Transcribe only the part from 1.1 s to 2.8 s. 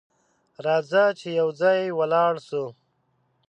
چې یو ځای ولاړ سو!